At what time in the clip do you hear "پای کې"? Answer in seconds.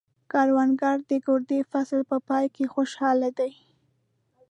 2.27-2.65